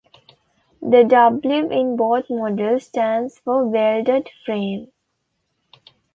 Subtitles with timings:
[0.81, 4.87] The "W" in both models stands for welded frame.